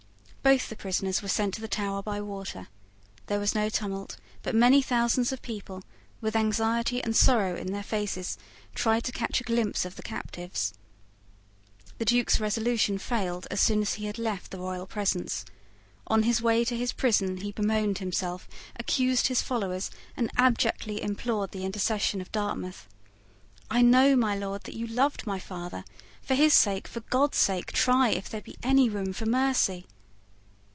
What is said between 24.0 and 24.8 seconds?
my Lord, that